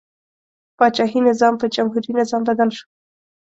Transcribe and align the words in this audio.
پاچاهي 0.77 1.19
نظام 1.29 1.53
په 1.61 1.65
جمهوري 1.75 2.11
نظام 2.19 2.41
بدل 2.49 2.69
شو. 2.77 2.85